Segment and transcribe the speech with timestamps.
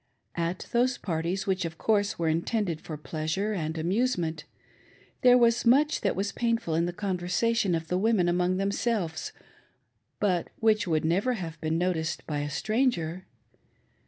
[0.33, 4.45] At those if)arties, which, of course, were intended for pleasure and ■ amusetaent,
[5.21, 9.31] there was much that was painful in the conversation' of the women among themselves,
[10.19, 13.27] but which would never have been noticed by a stranger.